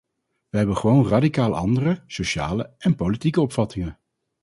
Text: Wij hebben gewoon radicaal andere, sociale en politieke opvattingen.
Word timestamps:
Wij 0.49 0.59
hebben 0.59 0.77
gewoon 0.77 1.07
radicaal 1.07 1.55
andere, 1.55 2.03
sociale 2.07 2.71
en 2.77 2.95
politieke 2.95 3.41
opvattingen. 3.41 3.99